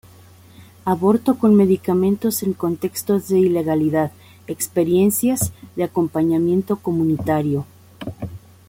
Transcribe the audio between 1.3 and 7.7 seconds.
con medicamentos en contextos de ilegalidad: experiencias de acompañamiento comunitario".